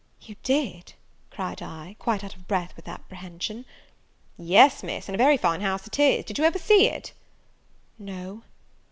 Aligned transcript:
"You 0.19 0.35
did!" 0.41 0.93
cried 1.29 1.61
I, 1.61 1.95
quite 1.99 2.23
out 2.23 2.33
of 2.35 2.47
breath 2.47 2.75
with 2.75 2.87
apprehension. 2.87 3.65
"Yes, 4.35 4.81
Miss, 4.81 5.07
and 5.07 5.13
a 5.13 5.17
very 5.23 5.37
fine 5.37 5.61
house 5.61 5.85
it 5.85 5.99
is. 5.99 6.25
Did 6.25 6.39
you 6.39 6.43
ever 6.43 6.57
see 6.57 6.87
it?" 6.87 7.13
"No." 7.99 8.41